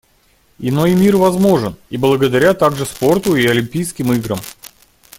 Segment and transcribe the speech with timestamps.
[0.57, 4.39] Иной мир возможен, и благодаря также спорту и Олимпийским играм.